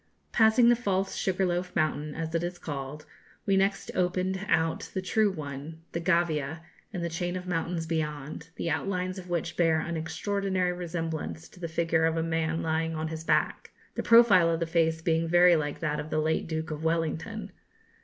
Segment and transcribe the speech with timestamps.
[0.31, 3.05] Passing the false Sugarloaf mountain, as it is called,
[3.45, 8.49] we next opened out the true one, the Gavia, and the chain of mountains beyond,
[8.55, 12.95] the outlines of which bear an extraordinary resemblance to the figure of a man lying
[12.95, 16.47] on his back, the profile of the face being very like that of the late
[16.47, 17.51] Duke of Wellington.